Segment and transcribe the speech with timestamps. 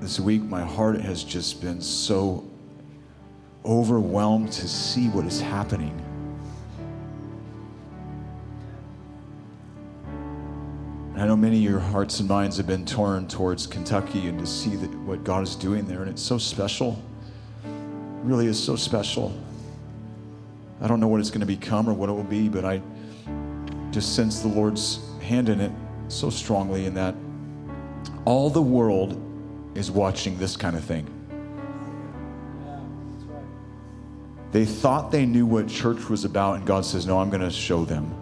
[0.00, 2.48] this week, my heart has just been so
[3.64, 5.94] overwhelmed to see what is happening.
[11.16, 14.46] I know many of your hearts and minds have been torn towards Kentucky and to
[14.46, 17.02] see that, what God is doing there, and it's so special.
[17.64, 17.70] It
[18.22, 19.36] really is so special.
[20.80, 22.80] I don't know what it's going to become or what it will be, but I
[23.90, 25.72] just sense the Lord's hand in it
[26.06, 27.16] so strongly in that
[28.24, 29.20] all the world
[29.74, 31.06] is watching this kind of thing.
[34.50, 37.50] They thought they knew what church was about, and God says, No, I'm going to
[37.50, 38.14] show them.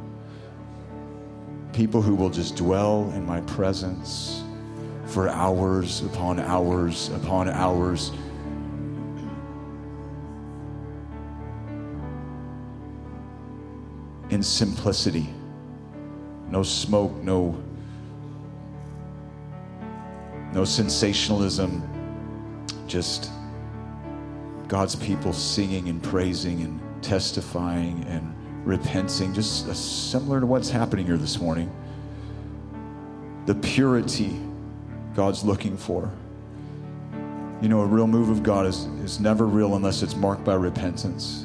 [1.73, 4.42] People who will just dwell in my presence
[5.06, 8.10] for hours upon hours upon hours.
[14.30, 15.28] In simplicity.
[16.51, 17.62] No smoke, no
[20.56, 21.83] no sensationalism,
[22.87, 23.30] just
[24.69, 28.35] God's people singing and praising and testifying and
[28.66, 31.71] repenting, just similar to what's happening here this morning.
[33.45, 34.35] The purity
[35.15, 36.10] God's looking for.
[37.60, 40.54] You know, a real move of God is, is never real unless it's marked by
[40.54, 41.45] repentance.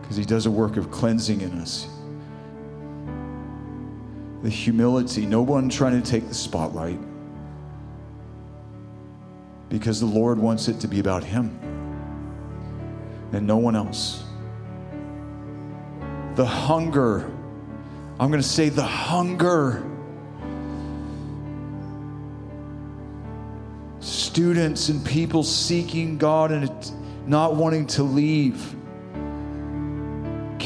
[0.00, 1.88] Because He does a work of cleansing in us
[4.42, 6.98] the humility, no one trying to take the spotlight.
[9.68, 11.58] Because the Lord wants it to be about Him
[13.32, 14.24] and no one else.
[16.34, 17.30] The hunger,
[18.18, 19.86] I'm going to say the hunger.
[24.00, 26.70] Students and people seeking God and
[27.28, 28.74] not wanting to leave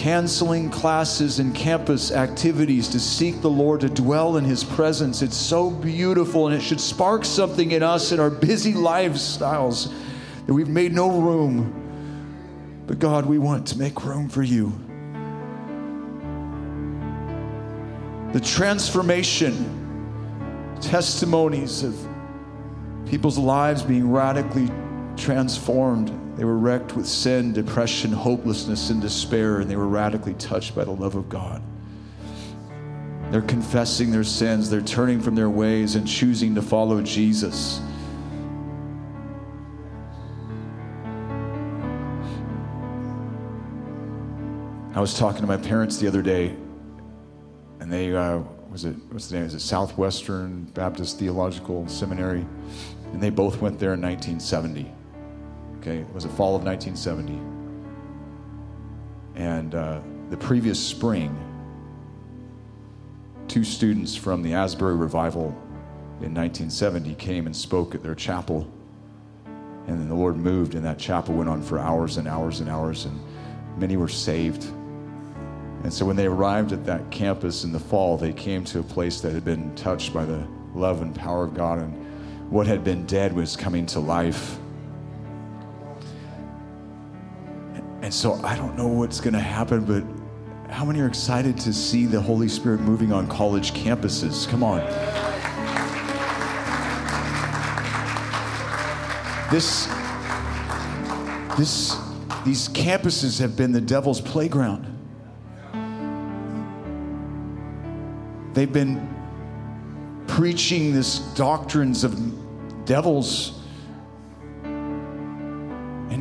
[0.04, 5.22] canceling classes and campus activities to seek the Lord, to dwell in His presence.
[5.22, 9.90] It's so beautiful, and it should spark something in us in our busy lifestyles
[10.44, 12.82] that we've made no room.
[12.86, 14.74] But God, we want to make room for you.
[18.34, 19.56] The transformation,
[20.82, 21.96] testimonies of
[23.06, 24.68] people's lives being radically
[25.16, 30.74] transformed they were wrecked with sin, depression, hopelessness, and despair, and they were radically touched
[30.74, 31.62] by the love of God.
[33.30, 37.80] They're confessing their sins, they're turning from their ways and choosing to follow Jesus.
[44.94, 46.54] I was talking to my parents the other day,
[47.80, 48.40] and they uh,
[48.70, 49.44] was it what's the name?
[49.44, 52.46] Is it Southwestern Baptist Theological Seminary?
[53.12, 54.93] And they both went there in 1970.
[55.86, 57.38] Okay, it was the fall of 1970.
[59.34, 60.00] And uh,
[60.30, 61.36] the previous spring,
[63.48, 65.48] two students from the Asbury Revival
[66.22, 68.66] in 1970 came and spoke at their chapel.
[69.86, 72.70] And then the Lord moved, and that chapel went on for hours and hours and
[72.70, 73.20] hours, and
[73.76, 74.64] many were saved.
[75.82, 78.82] And so when they arrived at that campus in the fall, they came to a
[78.82, 82.84] place that had been touched by the love and power of God, and what had
[82.84, 84.58] been dead was coming to life.
[88.04, 90.04] And so I don't know what's going to happen, but
[90.70, 94.46] how many are excited to see the Holy Spirit moving on college campuses?
[94.46, 94.80] Come on.
[99.50, 99.86] This,
[101.56, 101.96] this,
[102.44, 104.84] these campuses have been the devil's playground.
[108.52, 109.08] They've been
[110.26, 113.63] preaching this doctrines of devils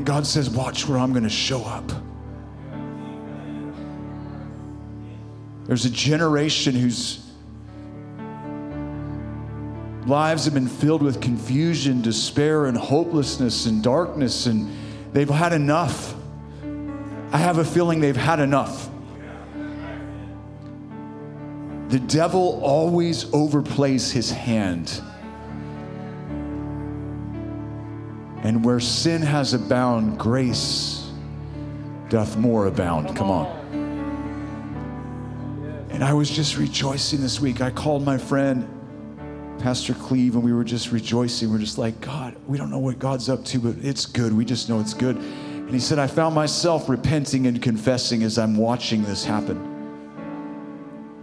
[0.03, 1.89] and God says, Watch where I'm going to show up.
[5.65, 7.25] There's a generation whose
[10.05, 14.69] lives have been filled with confusion, despair, and hopelessness and darkness, and
[15.13, 16.13] they've had enough.
[17.31, 18.89] I have a feeling they've had enough.
[21.87, 25.01] The devil always overplays his hand.
[28.43, 31.09] And where sin has abound, grace
[32.09, 33.15] doth more abound.
[33.15, 33.47] Come on.
[35.89, 37.61] And I was just rejoicing this week.
[37.61, 38.67] I called my friend,
[39.59, 41.51] Pastor Cleve, and we were just rejoicing.
[41.51, 44.33] We're just like, God, we don't know what God's up to, but it's good.
[44.33, 45.15] We just know it's good.
[45.15, 49.69] And he said, I found myself repenting and confessing as I'm watching this happen.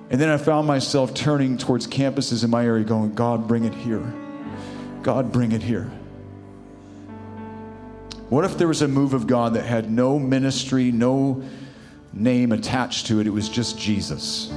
[0.09, 3.75] And then I found myself turning towards campuses in my area, going, God, bring it
[3.75, 4.13] here.
[5.03, 5.93] God, bring it here.
[8.31, 11.43] What if there was a move of God that had no ministry, no
[12.13, 13.27] name attached to it?
[13.27, 14.53] It was just Jesus.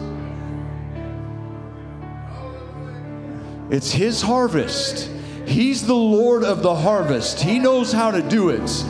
[3.71, 5.09] It's His harvest.
[5.47, 7.39] He's the Lord of the harvest.
[7.39, 8.85] He knows how to do it.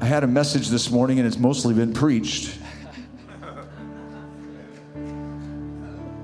[0.00, 2.56] I had a message this morning and it's mostly been preached.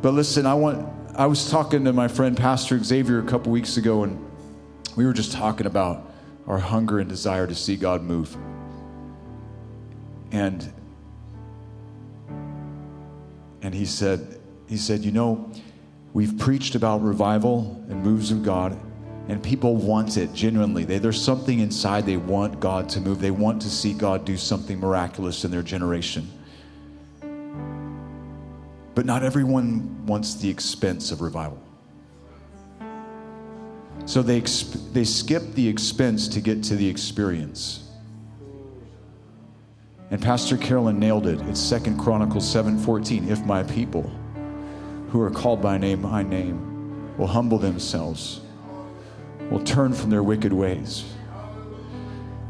[0.01, 3.77] But listen, I want I was talking to my friend Pastor Xavier a couple weeks
[3.77, 4.19] ago and
[4.97, 6.13] we were just talking about
[6.49, 8.37] our hunger and desire to see God move.
[10.33, 10.73] And
[13.63, 15.53] and he said he said, "You know,
[16.15, 18.77] we've preached about revival and moves of God,
[19.29, 20.85] and people want it genuinely.
[20.85, 23.21] They, there's something inside they want God to move.
[23.21, 26.29] They want to see God do something miraculous in their generation.
[28.95, 31.61] But not everyone wants the expense of revival.
[34.07, 37.89] So they, they skip the expense to get to the experience.
[40.11, 41.41] And Pastor Carolyn nailed it.
[41.49, 43.29] It's Second Chronicles 7:14.
[43.29, 44.11] If my people
[45.09, 48.41] who are called by name, my name, will humble themselves,
[49.51, 51.05] will turn from their wicked ways.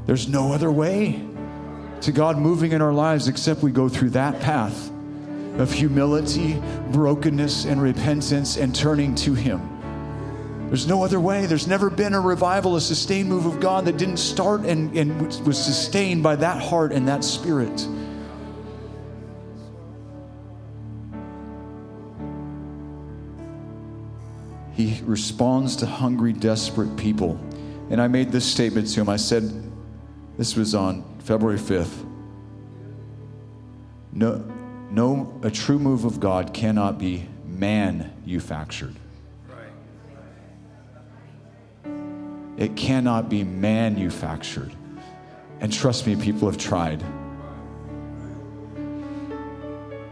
[0.07, 1.23] There's no other way
[2.01, 4.91] to God moving in our lives except we go through that path
[5.59, 6.61] of humility,
[6.91, 9.71] brokenness, and repentance and turning to Him.
[10.69, 11.47] There's no other way.
[11.47, 15.21] There's never been a revival, a sustained move of God that didn't start and, and
[15.47, 17.87] was sustained by that heart and that spirit.
[24.75, 27.39] He responds to hungry, desperate people.
[27.91, 29.09] And I made this statement to him.
[29.09, 29.71] I said,
[30.37, 32.05] this was on February 5th.
[34.13, 34.45] No,
[34.91, 38.95] no, a true move of God cannot be manufactured.
[42.57, 44.73] It cannot be manufactured.
[45.61, 47.03] And trust me, people have tried.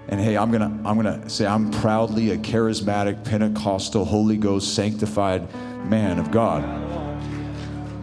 [0.09, 5.49] And hey, I'm gonna I'm gonna say I'm proudly a charismatic Pentecostal Holy Ghost sanctified
[5.85, 6.63] man of God.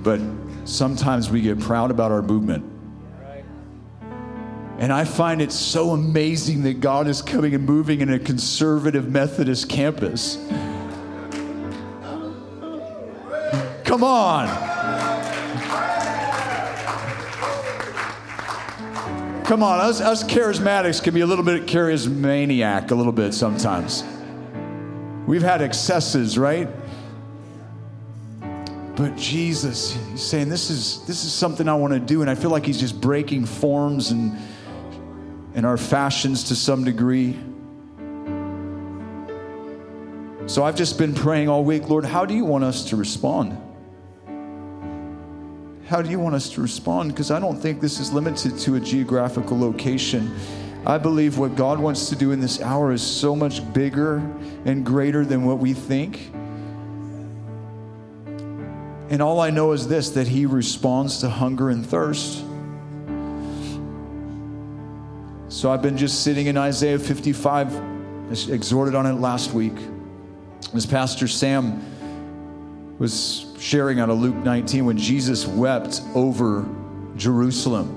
[0.01, 0.19] But
[0.66, 2.79] sometimes we get proud about our movement.
[4.80, 9.10] And I find it so amazing that God is coming and moving in a conservative
[9.10, 10.38] Methodist campus.
[13.84, 14.48] Come on.
[19.44, 24.04] Come on, us, us charismatics can be a little bit charismaniac, a little bit sometimes.
[25.28, 26.70] We've had excesses, right?
[28.96, 32.36] But Jesus, he's saying this is this is something I want to do, and I
[32.36, 34.38] feel like he's just breaking forms and
[35.56, 37.38] and our fashions to some degree.
[40.48, 43.57] So I've just been praying all week, Lord, how do you want us to respond?
[45.86, 47.12] How do you want us to respond?
[47.12, 50.36] Because I don't think this is limited to a geographical location.
[50.86, 54.18] I believe what God wants to do in this hour is so much bigger
[54.66, 56.31] and greater than what we think.
[59.10, 62.44] And all I know is this that He responds to hunger and thirst.
[65.60, 69.74] So I've been just sitting in Isaiah 55, I exhorted on it last week.
[70.74, 76.66] As Pastor Sam was sharing out of Luke 19 when Jesus wept over
[77.18, 77.92] Jerusalem.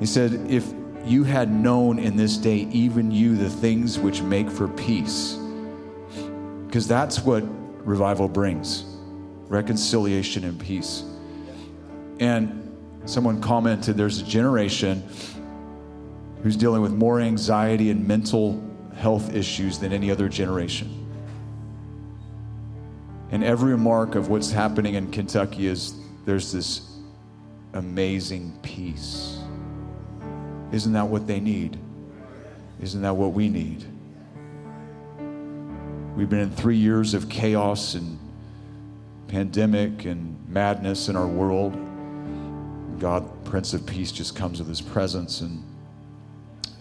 [0.00, 0.72] He said, If
[1.04, 5.38] you had known in this day, even you, the things which make for peace,
[6.66, 7.44] because that's what
[7.86, 8.86] revival brings
[9.48, 11.04] reconciliation and peace.
[12.18, 15.06] And someone commented, There's a generation
[16.42, 18.62] who's dealing with more anxiety and mental
[18.94, 21.06] health issues than any other generation.
[23.30, 26.98] And every mark of what's happening in Kentucky is there's this
[27.74, 29.38] amazing peace.
[30.72, 31.78] Isn't that what they need?
[32.80, 33.84] Isn't that what we need?
[36.16, 38.18] We've been in three years of chaos and
[39.28, 41.76] pandemic and madness in our world.
[42.98, 45.42] God, Prince of Peace, just comes with his presence.
[45.42, 45.62] And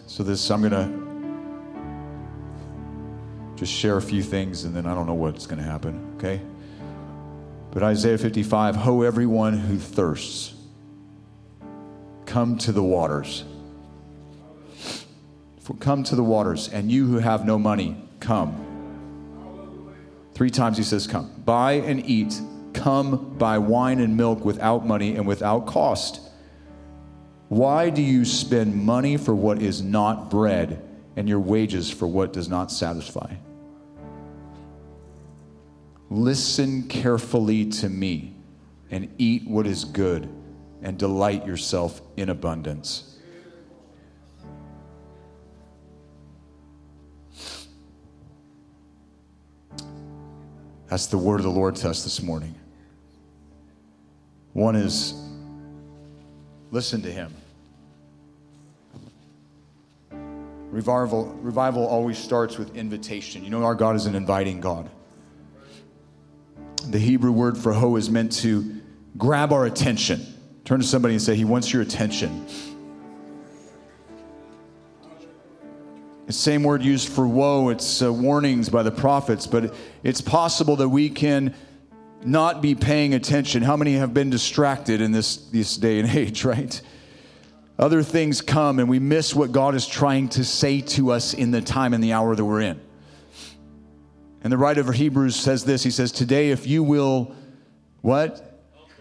[0.07, 1.07] so, this, I'm going to
[3.55, 6.41] just share a few things and then I don't know what's going to happen, okay?
[7.71, 10.55] But Isaiah 55 Ho, everyone who thirsts,
[12.25, 13.43] come to the waters.
[15.79, 18.63] Come to the waters, and you who have no money, come.
[20.33, 21.29] Three times he says, Come.
[21.45, 22.39] Buy and eat.
[22.73, 26.21] Come buy wine and milk without money and without cost.
[27.49, 30.83] Why do you spend money for what is not bread
[31.15, 33.35] and your wages for what does not satisfy?
[36.09, 38.35] Listen carefully to me
[38.91, 40.29] and eat what is good
[40.81, 43.17] and delight yourself in abundance.
[50.87, 52.55] That's the word of the Lord to us this morning.
[54.53, 55.13] One is
[56.71, 57.33] listen to him.
[60.71, 63.43] Revival, revival always starts with invitation.
[63.43, 64.89] You know, our God is an inviting God.
[66.89, 68.81] The Hebrew word for ho is meant to
[69.17, 70.25] grab our attention.
[70.65, 72.45] Turn to somebody and say, He wants your attention.
[76.27, 80.75] The same word used for woe, it's uh, warnings by the prophets, but it's possible
[80.75, 81.55] that we can
[82.27, 83.63] not be paying attention.
[83.63, 86.79] How many have been distracted in this, this day and age, right?
[87.79, 91.51] Other things come and we miss what God is trying to say to us in
[91.51, 92.81] the time and the hour that we're in.
[94.43, 97.35] And the writer of Hebrews says this He says, Today, if you will,
[98.01, 98.43] what?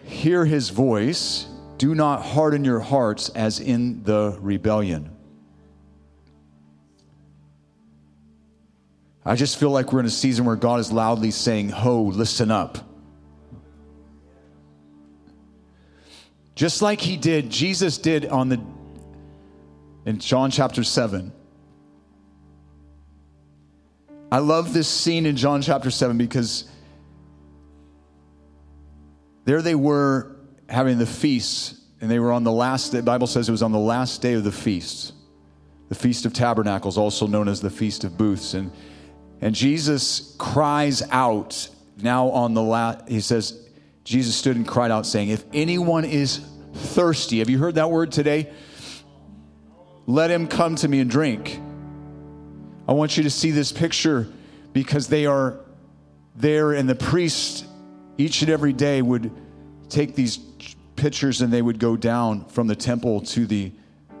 [0.03, 5.11] Hear his voice, do not harden your hearts as in the rebellion.
[9.25, 12.51] I just feel like we're in a season where God is loudly saying, Ho, listen
[12.51, 12.86] up.
[16.57, 18.59] Just like he did, Jesus did on the
[20.07, 21.31] in John chapter 7.
[24.31, 26.67] I love this scene in John chapter 7 because
[29.45, 30.35] there they were
[30.67, 32.91] having the feast, and they were on the last.
[32.91, 35.13] The Bible says it was on the last day of the feast,
[35.89, 38.55] the Feast of Tabernacles, also known as the Feast of Booths.
[38.55, 38.71] And,
[39.41, 41.69] and Jesus cries out
[42.01, 43.66] now on the last, he says,
[44.07, 46.39] Jesus stood and cried out, saying, If anyone is
[46.73, 48.49] thirsty, have you heard that word today?
[50.05, 51.59] Let him come to me and drink.
[52.87, 54.25] I want you to see this picture
[54.71, 55.59] because they are
[56.37, 57.65] there, and the priest
[58.17, 59.29] each and every day would
[59.89, 60.37] take these
[60.95, 63.73] pitchers and they would go down from the temple to the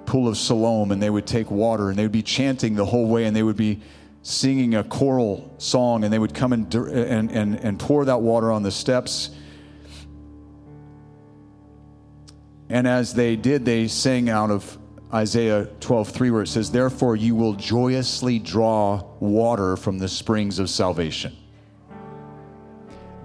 [0.05, 3.07] pool of Siloam and they would take water and they would be chanting the whole
[3.07, 3.81] way and they would be
[4.21, 8.51] singing a choral song and they would come and, and, and, and pour that water
[8.51, 9.31] on the steps
[12.69, 14.77] And as they did, they sang out of
[15.13, 20.59] Isaiah 12, 3, where it says, Therefore you will joyously draw water from the springs
[20.59, 21.35] of salvation.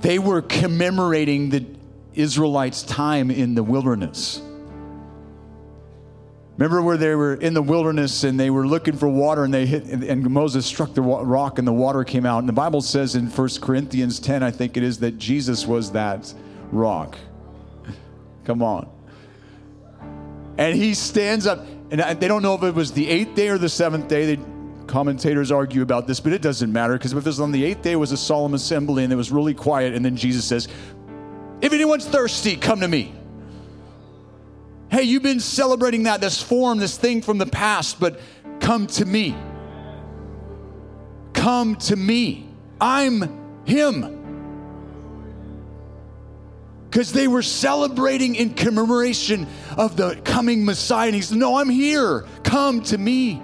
[0.00, 1.66] They were commemorating the
[2.14, 4.40] Israelites' time in the wilderness.
[6.56, 9.64] Remember where they were in the wilderness and they were looking for water and they
[9.64, 12.40] hit and Moses struck the rock and the water came out.
[12.40, 15.92] And the Bible says in 1 Corinthians 10, I think it is, that Jesus was
[15.92, 16.32] that
[16.70, 17.16] rock.
[18.44, 18.88] Come on.
[20.62, 23.58] And he stands up, and they don't know if it was the eighth day or
[23.58, 24.36] the seventh day.
[24.36, 24.42] They,
[24.86, 27.82] commentators argue about this, but it doesn't matter because if it was on the eighth
[27.82, 29.92] day, it was a solemn assembly and it was really quiet.
[29.92, 30.68] And then Jesus says,
[31.60, 33.12] If anyone's thirsty, come to me.
[34.88, 38.20] Hey, you've been celebrating that, this form, this thing from the past, but
[38.60, 39.34] come to me.
[41.32, 42.48] Come to me.
[42.80, 44.21] I'm Him
[46.92, 49.46] because they were celebrating in commemoration
[49.78, 51.06] of the coming Messiah.
[51.06, 52.26] And he said, No, I'm here.
[52.44, 53.40] Come to me.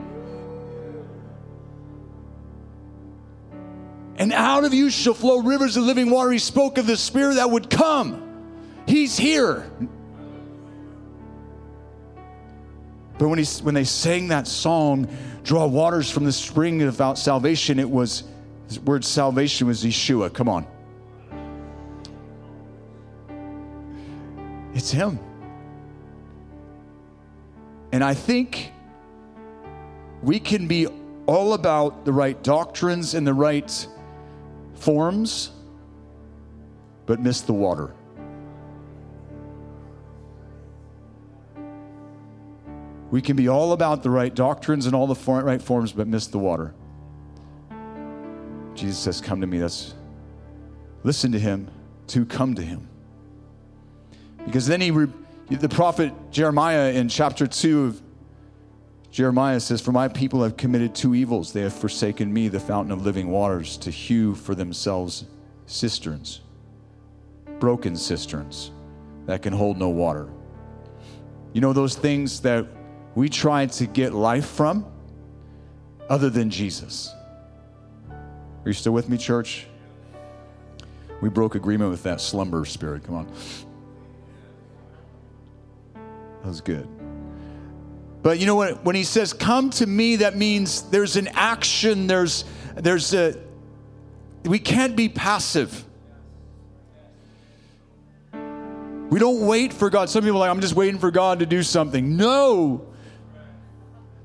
[4.17, 6.31] And out of you shall flow rivers of living water.
[6.31, 8.23] He spoke of the Spirit that would come.
[8.87, 9.71] He's here.
[13.17, 15.09] But when, he, when they sang that song,
[15.45, 18.25] Draw Waters from the Spring of Salvation, it was,
[18.69, 20.35] the word salvation was Yeshua.
[20.35, 20.67] Come on.
[24.79, 25.19] It's Him.
[27.91, 28.71] And I think
[30.23, 30.87] we can be
[31.27, 33.89] all about the right doctrines and the right
[34.75, 35.51] forms,
[37.07, 37.93] but miss the water.
[43.11, 46.29] We can be all about the right doctrines and all the right forms, but miss
[46.29, 46.73] the water.
[48.75, 49.59] Jesus says, Come to me.
[49.59, 49.95] That's
[51.03, 51.69] listen to him,
[52.07, 52.89] to come to him.
[54.49, 54.89] Because then he,
[55.55, 58.03] the prophet Jeremiah in chapter 2 of
[59.11, 61.53] Jeremiah says, For my people have committed two evils.
[61.53, 65.27] They have forsaken me, the fountain of living waters, to hew for themselves
[65.67, 66.41] cisterns,
[67.59, 68.71] broken cisterns
[69.27, 70.31] that can hold no water.
[71.53, 72.67] You know, those things that
[73.15, 74.87] we try to get life from
[76.09, 77.13] other than Jesus.
[78.09, 78.17] Are
[78.65, 79.67] you still with me, church?
[81.21, 83.05] We broke agreement with that slumber spirit.
[83.05, 83.33] Come on.
[86.49, 86.89] Was good.
[88.23, 88.83] But you know what?
[88.83, 93.39] When he says, Come to me, that means there's an action, there's, there's a,
[94.45, 95.85] we can't be passive.
[98.33, 100.09] We don't wait for God.
[100.09, 102.17] Some people are like, I'm just waiting for God to do something.
[102.17, 102.87] No.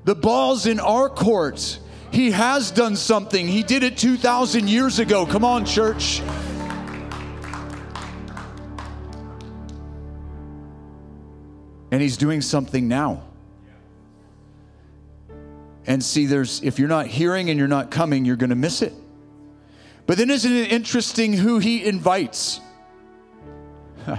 [0.04, 1.78] The ball's in our court.
[2.10, 3.46] He has done something.
[3.46, 5.26] He did it 2,000 years ago.
[5.26, 6.22] Come on, church.
[11.94, 13.22] And He's doing something now.
[15.86, 18.82] And see, there's if you're not hearing and you're not coming, you're going to miss
[18.82, 18.92] it.
[20.04, 22.60] But then isn't it interesting who He invites?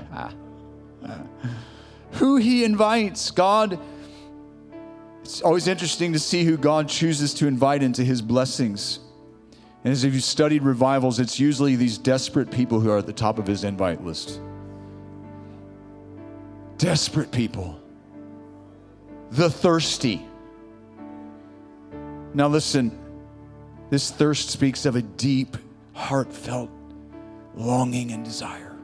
[2.12, 3.30] who He invites.
[3.32, 3.78] God,
[5.22, 9.00] it's always interesting to see who God chooses to invite into His blessings.
[9.84, 13.12] And as if you've studied revivals, it's usually these desperate people who are at the
[13.12, 14.40] top of His invite list.
[16.78, 17.80] Desperate people.
[19.32, 20.26] The thirsty
[22.36, 22.92] now, listen,
[23.90, 25.56] this thirst speaks of a deep,
[25.94, 26.70] heartfelt
[27.56, 28.76] longing and desire.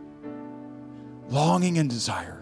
[1.27, 2.41] Longing and desire.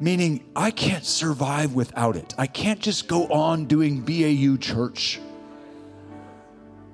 [0.00, 2.34] Meaning, I can't survive without it.
[2.36, 5.20] I can't just go on doing BAU church.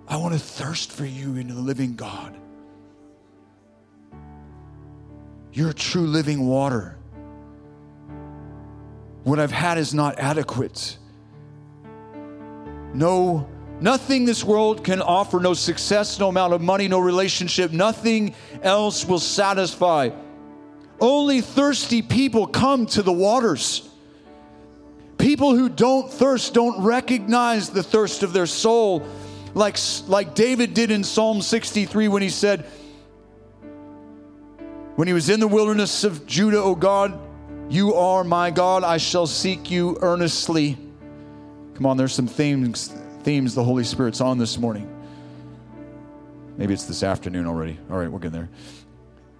[0.06, 2.36] I want to thirst for you in the living God.
[5.56, 6.98] You're true living water.
[9.24, 10.98] What I've had is not adequate.
[12.92, 13.48] No,
[13.80, 19.06] nothing this world can offer, no success, no amount of money, no relationship, nothing else
[19.06, 20.10] will satisfy.
[21.00, 23.88] Only thirsty people come to the waters.
[25.16, 29.08] People who don't thirst don't recognize the thirst of their soul,
[29.54, 32.66] like, like David did in Psalm 63 when he said,
[34.96, 37.20] When he was in the wilderness of Judah, O God,
[37.68, 40.78] you are my God, I shall seek you earnestly.
[41.74, 42.88] Come on, there's some themes,
[43.22, 44.90] themes the Holy Spirit's on this morning.
[46.56, 47.78] Maybe it's this afternoon already.
[47.90, 48.48] All right, we're getting there.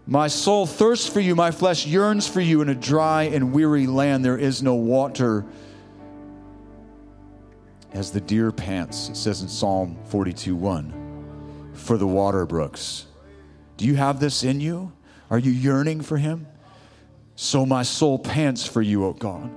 [0.07, 3.87] My soul thirsts for you, my flesh yearns for you in a dry and weary
[3.87, 4.27] land.
[4.27, 5.47] There is no water.
[7.93, 13.07] As the deer pants, it says in Psalm 42 1, for the water brooks.
[13.79, 14.93] Do you have this in you?
[15.31, 16.47] Are you yearning for him?
[17.35, 19.51] So my soul pants for you, O God.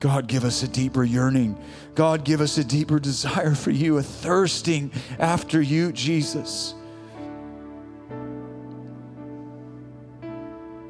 [0.00, 1.58] God, give us a deeper yearning.
[1.94, 6.74] God, give us a deeper desire for you, a thirsting after you, Jesus.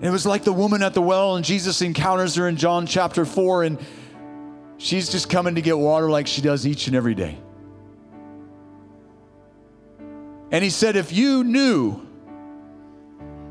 [0.00, 3.24] It was like the woman at the well, and Jesus encounters her in John chapter
[3.24, 3.78] 4, and
[4.76, 7.38] she's just coming to get water like she does each and every day.
[10.50, 12.03] And he said, If you knew,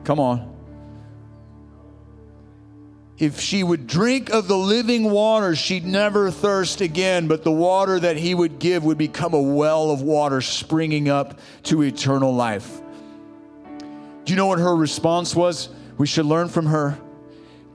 [0.03, 0.53] come on,
[3.17, 7.99] if she would drink of the living water, she'd never thirst again, but the water
[7.99, 12.81] that he would give would become a well of water springing up to eternal life.
[14.25, 15.69] Do you know what her response was?
[15.97, 16.97] We should learn from her.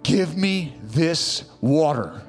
[0.03, 2.23] Give me this water.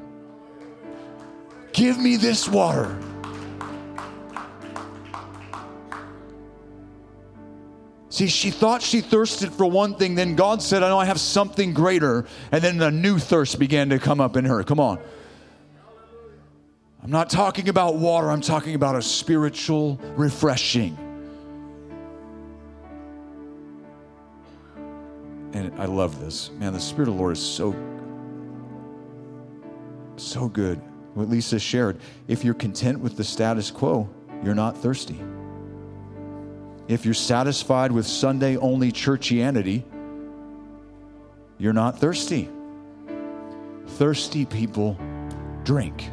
[1.73, 2.97] Give me this water.
[8.19, 11.21] See, she thought she thirsted for one thing, then God said, I know I have
[11.21, 12.25] something greater.
[12.51, 14.61] And then a new thirst began to come up in her.
[14.61, 14.99] Come on.
[17.01, 20.97] I'm not talking about water, I'm talking about a spiritual refreshing.
[25.53, 26.51] And I love this.
[26.59, 27.73] Man, the Spirit of the Lord is so,
[30.17, 30.81] so good.
[31.13, 32.01] What Lisa shared.
[32.27, 34.09] If you're content with the status quo,
[34.43, 35.21] you're not thirsty.
[36.89, 39.83] If you're satisfied with Sunday only churchianity,
[41.59, 42.49] you're not thirsty.
[43.85, 44.97] Thirsty people
[45.63, 46.09] drink.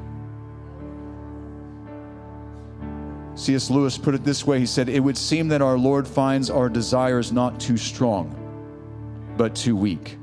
[3.37, 3.71] C.S.
[3.71, 6.69] Lewis put it this way He said, It would seem that our Lord finds our
[6.69, 8.35] desires not too strong,
[9.39, 10.19] but too weak.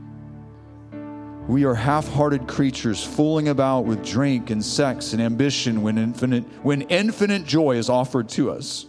[1.48, 6.44] We are half hearted creatures fooling about with drink and sex and ambition when infinite,
[6.62, 8.86] when infinite joy is offered to us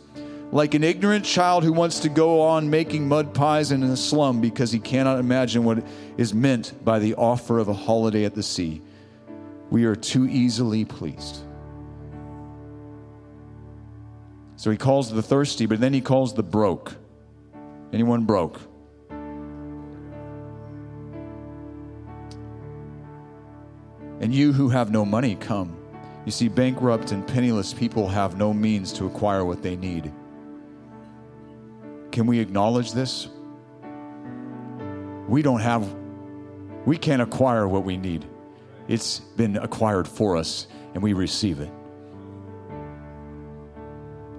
[0.55, 4.41] like an ignorant child who wants to go on making mud pies in a slum
[4.41, 5.85] because he cannot imagine what
[6.17, 8.81] is meant by the offer of a holiday at the sea.
[9.71, 11.43] We are too easily pleased.
[14.55, 16.95] So he calls the thirsty, but then he calls the broke.
[17.93, 18.61] Anyone broke?
[24.21, 25.77] And you who have no money, come.
[26.25, 30.13] You see, bankrupt and penniless people have no means to acquire what they need.
[32.15, 33.27] Can we acknowledge this?
[35.27, 35.93] We don't have,
[36.87, 38.25] we can't acquire what we need.
[38.87, 41.73] It's been acquired for us, and we receive it.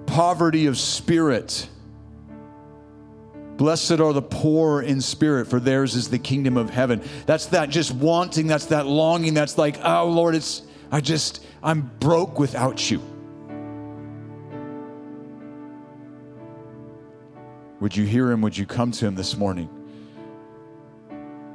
[0.06, 1.68] Poverty of spirit.
[3.58, 7.02] Blessed are the poor in spirit, for theirs is the kingdom of heaven.
[7.26, 11.90] That's that just wanting, that's that longing, that's like, oh Lord, it's, I just, I'm
[12.00, 13.02] broke without you.
[17.86, 18.40] Would you hear him?
[18.40, 19.70] Would you come to him this morning?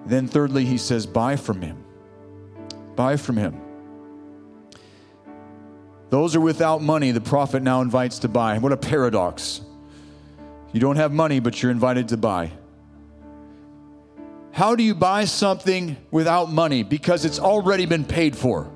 [0.05, 1.83] Then, thirdly, he says, buy from him.
[2.95, 3.59] Buy from him.
[6.09, 8.59] Those are without money, the prophet now invites to buy.
[8.59, 9.59] What a paradox.
[10.71, 12.53] You don't have money, but you're invited to buy.
[14.53, 16.83] How do you buy something without money?
[16.83, 18.71] Because it's already been paid for,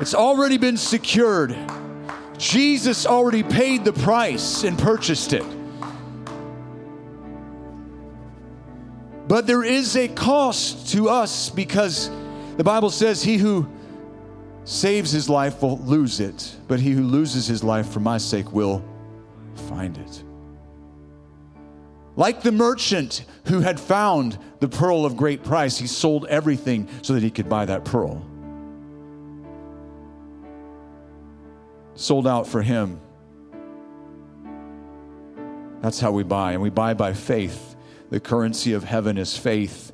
[0.00, 1.56] it's already been secured.
[2.38, 5.57] Jesus already paid the price and purchased it.
[9.28, 12.10] But there is a cost to us because
[12.56, 13.68] the Bible says, He who
[14.64, 18.52] saves his life will lose it, but he who loses his life for my sake
[18.52, 18.82] will
[19.68, 20.24] find it.
[22.16, 27.12] Like the merchant who had found the pearl of great price, he sold everything so
[27.12, 28.26] that he could buy that pearl.
[31.94, 33.00] Sold out for him.
[35.80, 37.67] That's how we buy, and we buy by faith.
[38.10, 39.92] The currency of heaven is faith.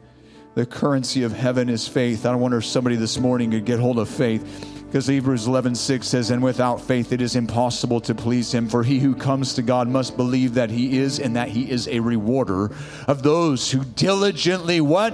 [0.54, 2.24] The currency of heaven is faith.
[2.24, 4.84] I wonder if somebody this morning could get hold of faith.
[4.86, 8.84] Because Hebrews 11, 6 says, And without faith it is impossible to please him, for
[8.84, 11.98] he who comes to God must believe that he is, and that he is a
[11.98, 12.70] rewarder
[13.08, 15.12] of those who diligently what?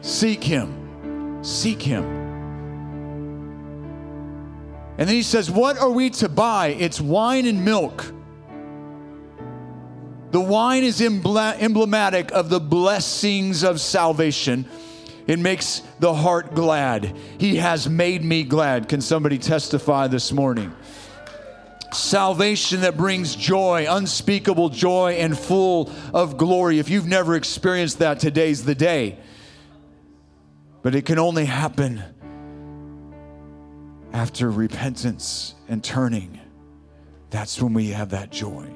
[0.00, 1.44] Seek him.
[1.44, 2.04] Seek him.
[4.96, 6.68] And then he says, What are we to buy?
[6.68, 8.14] It's wine and milk.
[10.30, 14.66] The wine is emblematic of the blessings of salvation.
[15.26, 17.16] It makes the heart glad.
[17.38, 18.88] He has made me glad.
[18.88, 20.74] Can somebody testify this morning?
[21.92, 26.78] Salvation that brings joy, unspeakable joy, and full of glory.
[26.78, 29.18] If you've never experienced that, today's the day.
[30.82, 32.02] But it can only happen
[34.12, 36.38] after repentance and turning.
[37.30, 38.70] That's when we have that joy.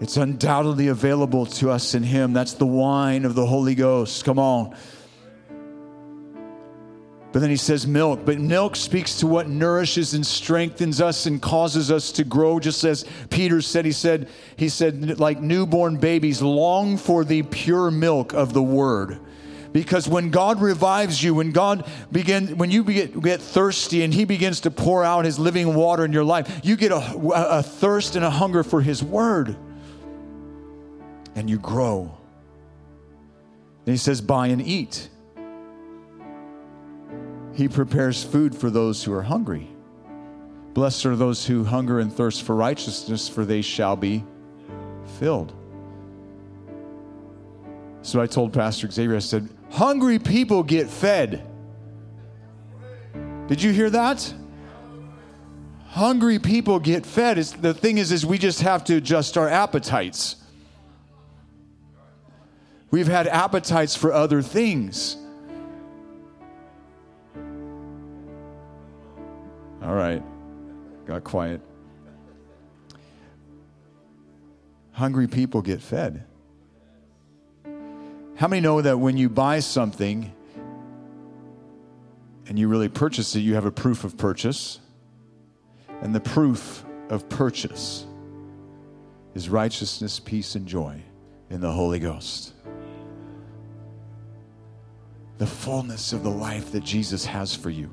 [0.00, 2.32] It's undoubtedly available to us in Him.
[2.32, 4.24] That's the wine of the Holy Ghost.
[4.24, 4.76] Come on.
[7.32, 8.20] But then he says milk.
[8.24, 12.58] But milk speaks to what nourishes and strengthens us and causes us to grow.
[12.58, 17.90] Just as Peter said, he said, he said, like newborn babies, long for the pure
[17.90, 19.18] milk of the word.
[19.72, 24.24] Because when God revives you, when God begin, when you get, get thirsty and He
[24.24, 28.16] begins to pour out His living water in your life, you get a, a thirst
[28.16, 29.56] and a hunger for His word
[31.36, 32.16] and you grow.
[33.84, 35.08] Then he says, Buy and eat.
[37.54, 39.68] He prepares food for those who are hungry.
[40.74, 44.24] Blessed are those who hunger and thirst for righteousness, for they shall be
[45.18, 45.54] filled.
[48.02, 51.46] So I told Pastor Xavier, I said, Hungry people get fed.
[53.48, 54.34] Did you hear that?
[55.88, 57.38] Hungry people get fed.
[57.38, 60.36] It's, the thing is, is we just have to adjust our appetites.
[62.96, 65.18] We've had appetites for other things.
[69.82, 70.22] All right,
[71.04, 71.60] got quiet.
[74.92, 76.24] Hungry people get fed.
[78.36, 80.32] How many know that when you buy something
[82.46, 84.80] and you really purchase it, you have a proof of purchase?
[86.00, 88.06] And the proof of purchase
[89.34, 91.02] is righteousness, peace, and joy
[91.50, 92.54] in the Holy Ghost
[95.38, 97.90] the fullness of the life that Jesus has for you.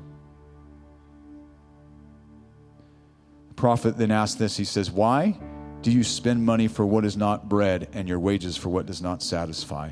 [3.48, 5.38] The prophet then asks this He says, Why
[5.82, 9.02] do you spend money for what is not bread and your wages for what does
[9.02, 9.90] not satisfy?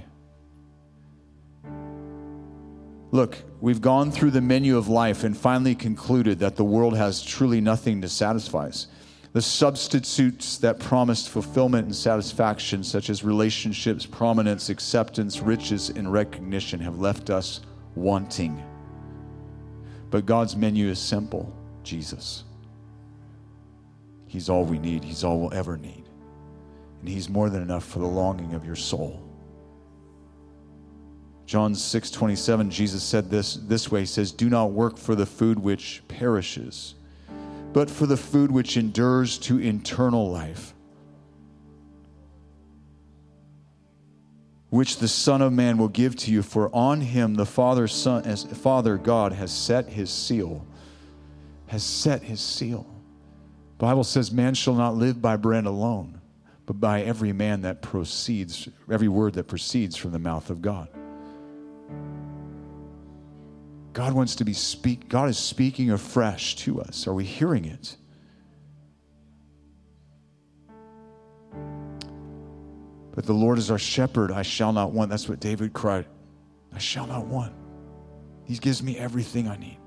[3.10, 7.22] Look, we've gone through the menu of life and finally concluded that the world has
[7.22, 8.86] truly nothing to satisfy us.
[9.32, 16.80] The substitutes that promised fulfillment and satisfaction, such as relationships, prominence, acceptance, riches, and recognition,
[16.80, 17.60] have left us
[17.94, 18.62] wanting.
[20.10, 22.44] But God's menu is simple Jesus.
[24.26, 26.04] He's all we need, He's all we'll ever need.
[27.00, 29.22] And He's more than enough for the longing of your soul.
[31.46, 35.26] John 6 27, Jesus said this this way He says, Do not work for the
[35.26, 36.96] food which perishes
[37.72, 40.74] but for the food which endures to eternal life,
[44.70, 48.24] which the Son of Man will give to you, for on him the Father, Son,
[48.24, 50.66] as Father God has set his seal.
[51.66, 52.86] Has set his seal.
[53.78, 56.20] The Bible says, Man shall not live by bread alone,
[56.66, 60.88] but by every man that proceeds, every word that proceeds from the mouth of God.
[63.92, 67.06] God wants to be speak God is speaking afresh to us.
[67.06, 67.96] Are we hearing it?
[73.14, 75.10] But the Lord is our shepherd, I shall not want.
[75.10, 76.06] That's what David cried.
[76.74, 77.52] I shall not want.
[78.44, 79.78] He gives me everything I need.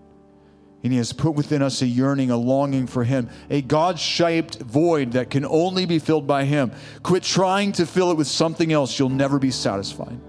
[0.84, 4.60] And He has put within us a yearning, a longing for Him, a God shaped
[4.60, 6.72] void that can only be filled by Him.
[7.02, 9.00] Quit trying to fill it with something else.
[9.00, 10.20] You'll never be satisfied.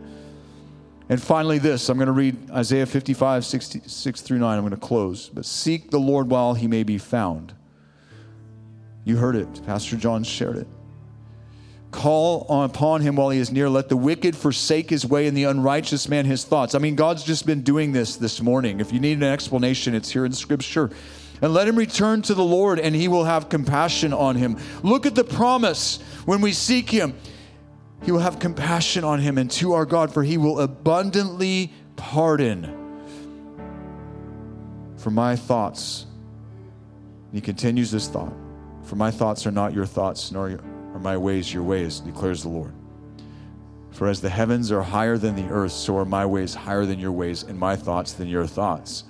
[1.09, 4.57] And finally, this I'm going to read Isaiah 55, 6 through 9.
[4.57, 5.29] I'm going to close.
[5.29, 7.55] But seek the Lord while He may be found.
[9.05, 9.65] You heard it.
[9.65, 10.67] Pastor John shared it.
[11.93, 13.71] Call upon him while he is near.
[13.71, 16.75] Let the wicked forsake his way and the unrighteous man his thoughts.
[16.75, 18.81] I mean, God's just been doing this this morning.
[18.81, 20.91] If you need an explanation, it's here in Scripture.
[21.41, 24.59] And let him return to the Lord, and he will have compassion on him.
[24.83, 27.15] Look at the promise when we seek him.
[28.03, 32.73] He will have compassion on him and to our God, for he will abundantly pardon.
[34.97, 36.07] For my thoughts,
[37.33, 38.33] he continues this thought,
[38.83, 40.61] for my thoughts are not your thoughts, nor
[40.95, 42.73] are my ways your ways, declares the Lord.
[43.91, 46.99] For as the heavens are higher than the earth, so are my ways higher than
[46.99, 49.05] your ways, and my thoughts than your thoughts.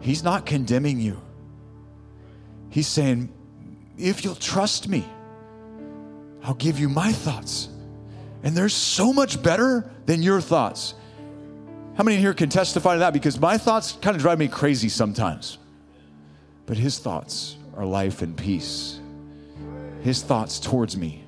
[0.00, 1.20] He's not condemning you.
[2.70, 3.32] He's saying,
[3.98, 5.04] if you'll trust me,
[6.42, 7.68] I'll give you my thoughts.
[8.42, 10.94] And they're so much better than your thoughts.
[11.96, 13.12] How many here can testify to that?
[13.12, 15.58] Because my thoughts kind of drive me crazy sometimes.
[16.66, 19.00] But his thoughts are life and peace.
[20.02, 21.24] His thoughts towards me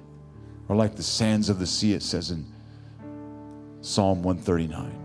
[0.68, 2.46] are like the sands of the sea, it says in
[3.80, 4.96] Psalm 139.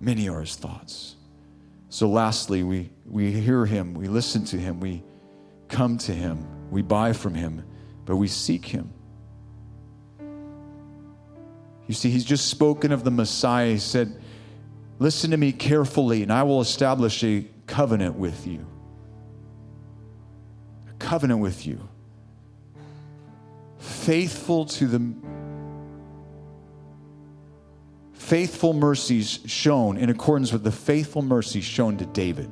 [0.00, 1.16] Many are his thoughts.
[1.90, 5.02] So, lastly, we, we hear him, we listen to him, we
[5.68, 7.64] come to him, we buy from him,
[8.04, 8.92] but we seek him.
[11.86, 13.72] You see, he's just spoken of the Messiah.
[13.72, 14.20] He said,
[14.98, 18.66] Listen to me carefully, and I will establish a covenant with you
[20.88, 21.88] A covenant with you.
[23.78, 25.14] Faithful to the
[28.12, 32.50] faithful mercies shown in accordance with the faithful mercies shown to David.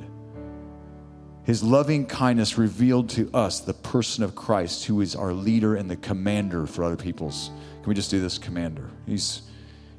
[1.46, 5.88] His loving kindness revealed to us the person of Christ, who is our leader and
[5.88, 7.52] the commander for other people's.
[7.82, 8.90] Can we just do this, commander?
[9.06, 9.42] He's,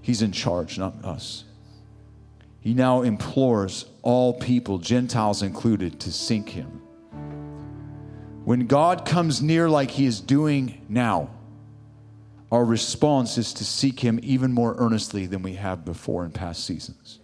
[0.01, 1.45] he's in charge, not us.
[2.59, 6.81] He now implores all people, Gentiles included, to seek him.
[8.43, 11.29] When God comes near, like He is doing now,
[12.51, 16.65] our response is to seek Him even more earnestly than we have before in past
[16.65, 17.19] seasons.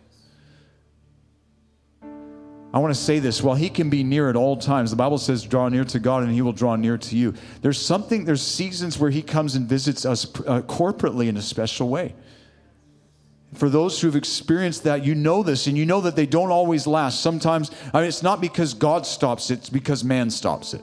[2.73, 5.19] I want to say this while He can be near at all times, the Bible
[5.19, 7.35] says, draw near to God and He will draw near to you.
[7.61, 11.89] There's something, there's seasons where He comes and visits us uh, corporately in a special
[11.89, 12.15] way.
[13.53, 16.87] For those who've experienced that, you know this, and you know that they don't always
[16.87, 17.21] last.
[17.21, 20.81] Sometimes, I mean, it's not because God stops it, it's because man stops it.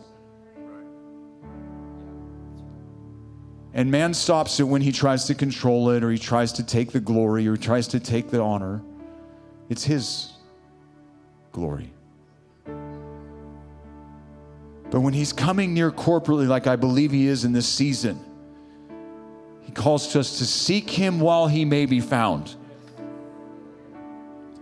[3.74, 6.92] And man stops it when he tries to control it or he tries to take
[6.92, 8.82] the glory or he tries to take the honor.
[9.68, 10.32] It's his
[11.52, 11.92] glory.
[14.90, 18.18] But when he's coming near corporately, like I believe he is in this season,
[19.60, 22.56] he calls to us to seek him while he may be found.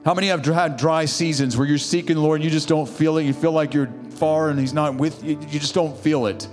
[0.05, 2.89] How many have had dry seasons where you're seeking the Lord and you just don't
[2.89, 3.25] feel it?
[3.25, 6.47] You feel like you're far and he's not with you, you just don't feel it.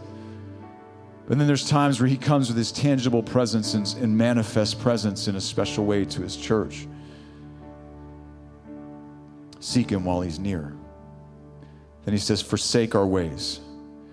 [1.27, 5.27] But then there's times where he comes with his tangible presence and, and manifest presence
[5.27, 6.87] in a special way to his church.
[9.65, 10.75] Seek him while he's near.
[12.03, 13.61] Then he says, Forsake our ways.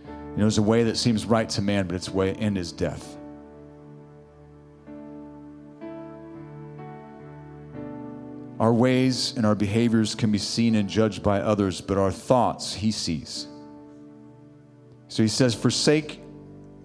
[0.07, 2.73] You know, there's a way that seems right to man, but its way end is
[2.73, 3.19] death.
[8.59, 12.73] Our ways and our behaviors can be seen and judged by others, but our thoughts
[12.73, 13.47] he sees.
[15.09, 16.22] So he says, Forsake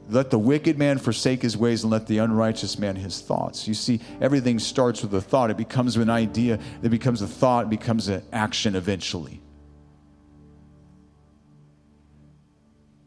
[0.09, 3.67] let the wicked man forsake his ways and let the unrighteous man his thoughts.
[3.67, 5.51] You see, everything starts with a thought.
[5.51, 9.41] It becomes an idea, it becomes a thought, it becomes an action eventually.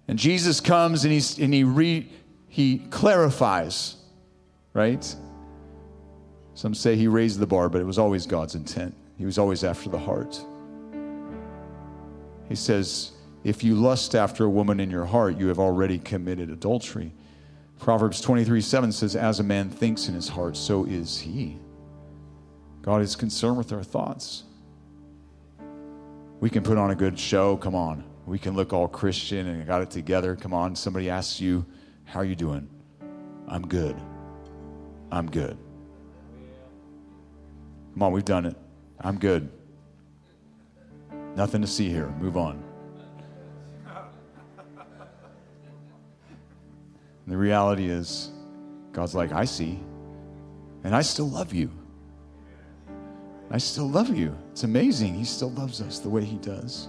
[0.08, 2.10] And Jesus comes and, he's, and he, re,
[2.48, 3.96] he clarifies,
[4.74, 5.14] right?
[6.54, 8.94] Some say he raised the bar, but it was always God's intent.
[9.16, 10.38] He was always after the heart.
[12.48, 13.12] He says,
[13.44, 17.12] if you lust after a woman in your heart, you have already committed adultery.
[17.78, 21.58] Proverbs 23 7 says, As a man thinks in his heart, so is he.
[22.82, 24.44] God is concerned with our thoughts.
[26.40, 28.04] We can put on a good show, come on.
[28.26, 30.36] We can look all Christian and got it together.
[30.36, 30.76] Come on.
[30.76, 31.66] Somebody asks you,
[32.04, 32.68] How are you doing?
[33.48, 33.96] I'm good.
[35.10, 35.56] I'm good.
[37.94, 38.56] Come on, we've done it.
[39.00, 39.50] I'm good.
[41.34, 42.08] Nothing to see here.
[42.20, 42.62] Move on.
[47.30, 48.32] And the reality is,
[48.90, 49.78] God's like, I see,
[50.82, 51.70] and I still love you.
[53.52, 54.36] I still love you.
[54.50, 55.14] It's amazing.
[55.14, 56.88] He still loves us the way He does.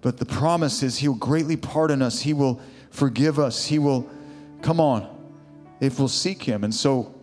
[0.00, 4.08] But the promise is He'll greatly pardon us, He will forgive us, He will,
[4.62, 5.06] come on,
[5.78, 6.64] if we'll seek Him.
[6.64, 7.14] And so,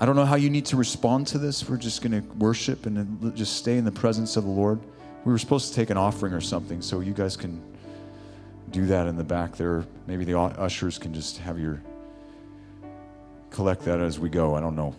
[0.00, 1.68] I don't know how you need to respond to this.
[1.68, 4.80] We're just going to worship and just stay in the presence of the Lord.
[5.26, 7.62] We were supposed to take an offering or something, so you guys can
[8.70, 9.84] do that in the back there.
[10.06, 11.82] Maybe the ushers can just have your
[13.50, 14.54] collect that as we go.
[14.54, 14.94] I don't know.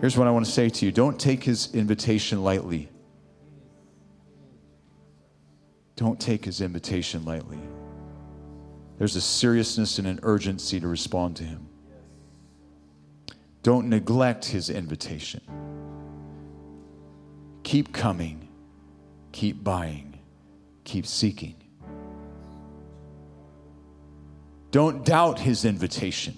[0.00, 2.88] Here's what I want to say to you don't take his invitation lightly.
[5.96, 7.58] Don't take his invitation lightly.
[8.98, 11.68] There's a seriousness and an urgency to respond to him.
[13.64, 15.40] Don't neglect his invitation.
[17.64, 18.48] Keep coming,
[19.32, 20.07] keep buying,
[20.88, 21.54] keep seeking.
[24.70, 26.36] Don't doubt his invitation.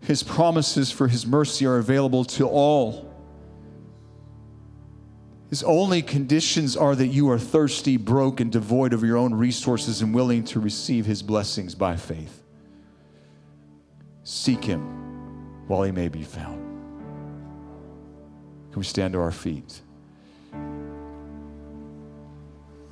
[0.00, 3.12] His promises for his mercy are available to all.
[5.50, 10.02] His only conditions are that you are thirsty, broke, and devoid of your own resources
[10.02, 12.42] and willing to receive his blessings by faith.
[14.24, 16.62] Seek him while he may be found.
[18.70, 19.80] Can we stand to our feet?